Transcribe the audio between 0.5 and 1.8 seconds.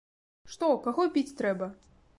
Што, каго біць трэба?